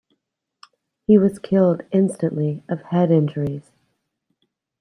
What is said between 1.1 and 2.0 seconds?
was killed